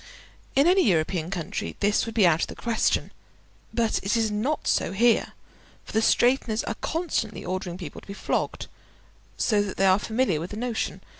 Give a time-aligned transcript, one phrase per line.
[0.55, 3.11] In any European country this would be out of the question;
[3.71, 5.33] but it is not so there,
[5.85, 8.65] for the straighteners are constantly ordering people to be flogged,
[9.37, 11.01] so that they are familiar with the notion.